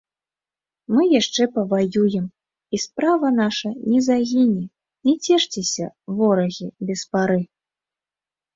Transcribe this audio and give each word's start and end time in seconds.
Мы 0.93 1.01
яшчэ 1.21 1.43
паваюем, 1.57 2.23
і 2.77 2.79
справа 2.87 3.27
наша 3.41 3.69
не 3.91 3.99
загіне, 4.07 4.63
не 5.11 5.15
цешцеся, 5.25 5.85
ворагі, 6.17 6.67
без 6.91 7.09
пары! 7.15 7.41